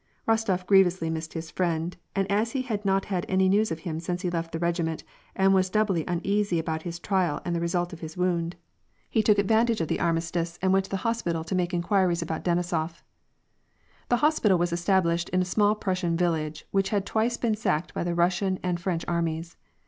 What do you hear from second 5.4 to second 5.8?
was